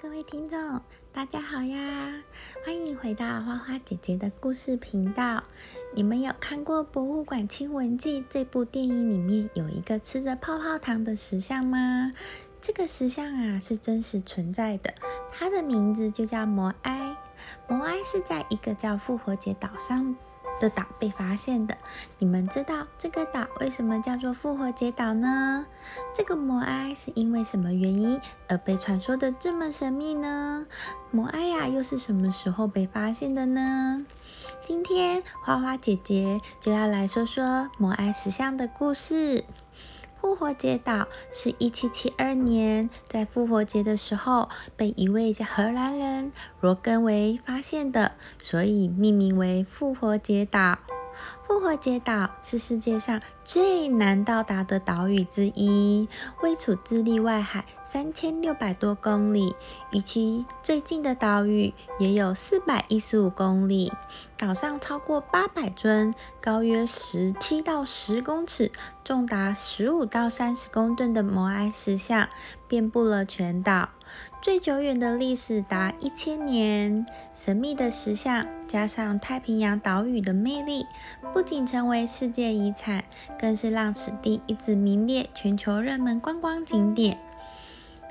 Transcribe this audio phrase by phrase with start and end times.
[0.00, 0.80] 各位听众，
[1.12, 2.22] 大家好呀！
[2.64, 5.42] 欢迎回到花花姐姐的故事频道。
[5.92, 9.10] 你们有看过《博物馆亲吻记》这部电影？
[9.10, 12.12] 里面有一个吃着泡泡糖的石像吗？
[12.60, 14.94] 这个石像啊是真实存在的，
[15.32, 17.16] 它的名字就叫摩埃。
[17.66, 20.14] 摩埃是在一个叫复活节岛上。
[20.60, 21.76] 的岛被发现的，
[22.18, 25.66] 你们知道这个岛为什么叫做复活节岛呢？
[26.14, 30.66] 这个摩埃是因为什么原因而被传说的这么神秘呢？
[31.10, 34.04] 摩埃呀，又是什么时候被发现的呢？
[34.60, 39.44] 今天花花姐姐就要来说说摩埃石像的故事。
[40.20, 50.78] 复活节岛是一七七二年在复活节的时候被一位叫荷兰人罗根维发现的，所以命名为复活节岛。
[51.46, 56.08] 复活节岛是世界上最难到达的岛屿之一，
[56.42, 59.56] 位处智利外海三千六百多公里，
[59.90, 63.92] 与其最近的岛屿也有四百一十五公里。
[64.36, 68.70] 岛上超过八百尊，高约十七到十公尺，
[69.02, 72.28] 重达十五到三十公吨的摩埃石像
[72.68, 73.88] 遍布了全岛。
[74.40, 80.86] 最久远的历史达一千年，神秘的石像加上太平洋岛屿的魅力，
[81.32, 83.04] 不仅成为世界遗产，
[83.38, 87.18] 更是让此地一直名列全球热门观光景点。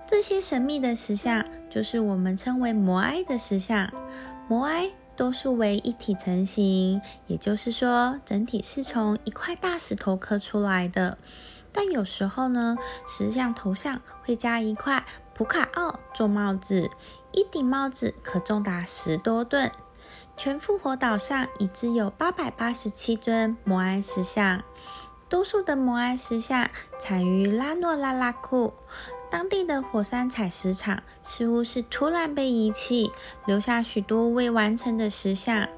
[0.06, 3.92] 这些神秘的石像，就是我们称为摩埃的石像。
[4.48, 11.18] 摩埃多数为一体成型，也就是说，整体是从一块大石头刻出来的。
[11.74, 15.06] 但有时候呢，石像头上会加一块。
[15.38, 16.90] 普卡奥做帽子，
[17.32, 19.72] 一顶帽子可重达十多吨。
[20.36, 24.64] 全复活岛上已知有八百八十七尊摩埃石像，
[25.30, 26.68] 多数的摩埃石像
[27.00, 28.74] 产于拉诺拉拉库。
[29.30, 33.12] 当地的火山采石场似乎是突然被遗弃，
[33.46, 35.70] 留下许多未完成的石像，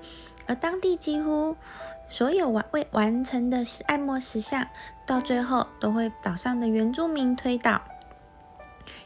[0.47, 1.57] 而当地几乎
[2.09, 4.65] 所有完未完成的爱莫石像，
[5.05, 7.81] 到最后都会岛上的原住民推倒。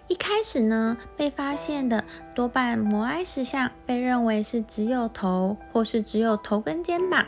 [0.07, 2.03] 一开始呢，被发现的
[2.35, 7.25] 多半摩埃石像被认为是只有头，或是只有头跟肩膀。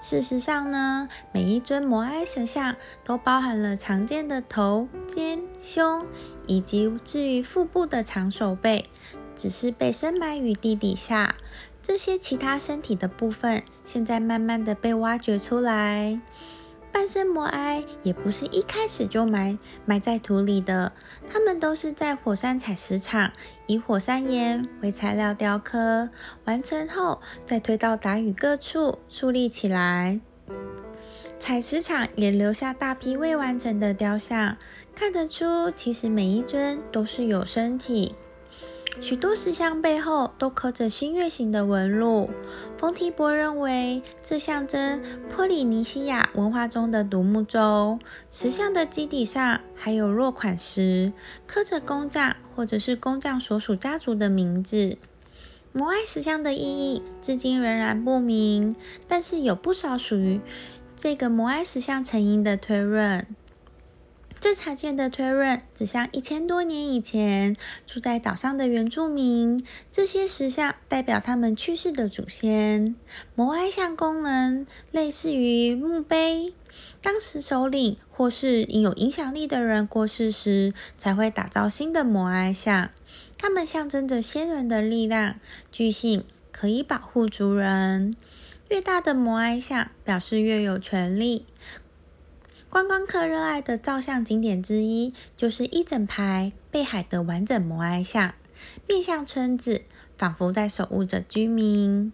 [0.00, 6.04] 事实上呢，每一尊摩埃石像都包含了常见的头、肩、胸，
[6.46, 8.86] 以及至于腹部的长手背，
[9.34, 11.36] 只是被深埋于地底下。
[11.80, 16.20] 这些其他身体的部分，现在慢慢的被挖掘出来。
[16.96, 20.90] 半身摩埃也不是一开始就埋埋在土里的，
[21.30, 23.32] 它们都是在火山采石场
[23.66, 26.08] 以火山岩为材料雕刻，
[26.46, 30.18] 完成后再推到岛屿各处树立起来。
[31.38, 34.56] 采石场也留下大批未完成的雕像，
[34.94, 38.14] 看得出其实每一尊都是有身体。
[39.00, 42.30] 许多石像背后都刻着新月形的纹路。
[42.78, 47.98] 冯提伯认为，这象征波利尼西亚文化中的独木舟。
[48.30, 51.12] 石像的基底上还有落款石，
[51.46, 54.98] 刻着工匠或者是工匠所属家族的名字。
[55.72, 58.74] 摩埃石像的意义至今仍然不明，
[59.06, 60.40] 但是有不少属于
[60.96, 63.26] 这个摩埃石像成因的推论。
[64.46, 72.94] 最常见的推论指向一千多年以前住在岛上的原住民，这些石像代表他们去世的祖先。
[73.34, 76.54] 摩埃像功能类似于墓碑，
[77.02, 82.90] 当时首领或是有影响力的人过世时，才会打造新的摩埃像。
[83.36, 85.40] 它们象征着先人的力量，
[85.72, 88.14] 据信可以保护族人。
[88.68, 91.46] 越大的摩埃像，表示越有权力。
[92.76, 98.34] 观光客热爱的照相景点之一，就是一整排背海的完整摩埃像，
[98.86, 99.80] 面向村子，
[100.18, 102.12] 仿佛在守护着居民。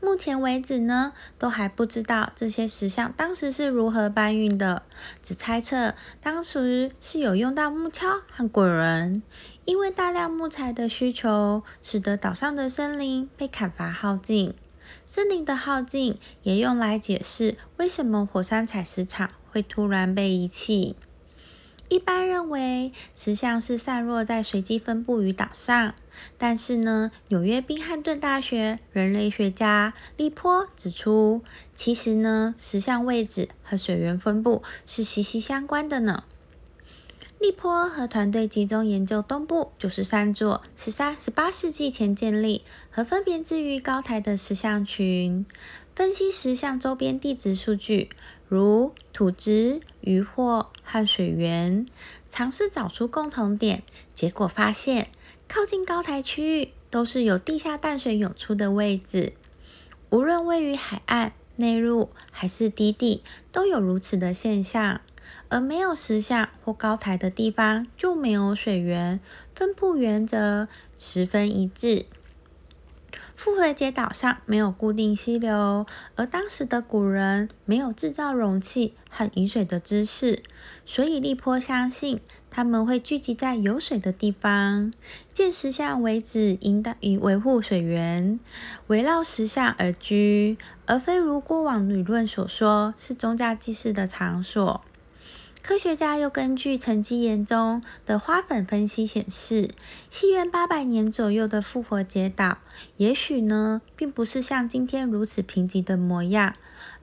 [0.00, 4.82] 目前为止呢，都还不知道这些石像当时是如何搬运的，
[5.22, 9.22] 只猜测当时是有用到木锹和滚轮。
[9.66, 14.52] 因为大量木材的需求，使得岛上的森林被砍伐耗尽。
[15.06, 19.30] 森林的耗尽，也用来解释为什么火山采石场。
[19.52, 20.96] 会突然被遗弃。
[21.90, 25.94] 一般认为石像是散落在随机分布于岛上，
[26.38, 31.42] 但是呢，纽约宾汉顿大学人类学家利坡指出，
[31.74, 36.24] 其实呢，石像位置和水源分布是息息相关的呢。
[37.42, 45.44] 利坡和团队集中研究东部九十三座十三、十八世纪前建立和分别置于高台的石像群，
[45.92, 48.10] 分析石像周边地质数据。
[48.46, 51.84] 如土质、渔获和水源，
[52.30, 53.82] 尝试找出共同点，
[54.14, 55.08] 结果发现
[55.48, 59.32] 靠近高台区域都是有地下淡水涌出的位置，
[60.10, 65.00] 无论位于海岸、内陆还是低地，都有如此的现象。
[65.52, 69.20] 而没有石像或高台的地方就没有水源，
[69.54, 70.66] 分布原则
[70.96, 72.06] 十分一致。
[73.36, 75.84] 复活节岛上没有固定溪流，
[76.16, 80.42] 而当时的古人没有制造容器和饮水的知识，
[80.86, 82.20] 所以利坡相信
[82.50, 84.94] 他们会聚集在有水的地方，
[85.34, 88.40] 建石像为止，应当以维护水源，
[88.86, 90.56] 围绕石像而居，
[90.86, 94.80] 而非如过往理论所说是宗教祭祀的场所。
[95.62, 99.70] 科学家又根据沉积岩中的花粉分析显示，
[100.10, 102.58] 西元八百年左右的复活节岛，
[102.96, 106.56] 也许呢，并不是像今天如此贫瘠的模样，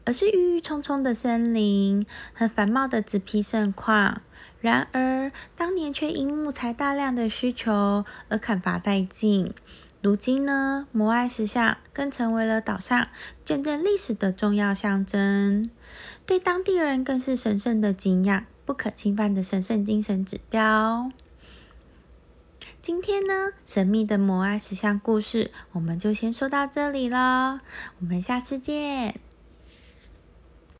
[0.03, 4.21] 而是郁郁葱葱的森林和繁茂的紫皮盛况。
[4.59, 9.53] 然而，当年却因木材大量的需求而砍伐殆尽。
[10.01, 13.09] 如今呢，摩艾石像更成为了岛上
[13.43, 15.69] 见证历史的重要象征。
[16.25, 21.11] 对当地人更是神圣的敬仰，不可侵犯的神圣精神指标。
[22.81, 27.59] 今天呢，神秘的摩艾石像故事，我们就先说到这里了。
[27.99, 29.19] 我们下次见。